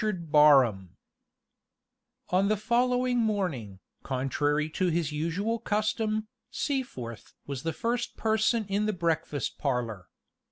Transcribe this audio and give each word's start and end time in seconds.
On 2.31 2.47
the 2.47 2.57
following 2.57 3.19
morning, 3.19 3.79
contrary 4.01 4.67
to 4.71 4.87
his 4.87 5.11
usual 5.11 5.59
custom, 5.59 6.27
Seaforth 6.49 7.35
was 7.45 7.61
the 7.61 7.71
first 7.71 8.17
person 8.17 8.65
in 8.67 8.87
the 8.87 8.93
breakfast 8.93 9.59
parlor. 9.59 10.07